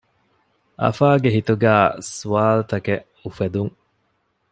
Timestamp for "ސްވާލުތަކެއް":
2.13-3.05